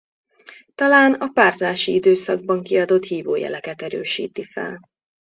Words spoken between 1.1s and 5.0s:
a párzási időszakban kiadott hívójeleket erősíti fel.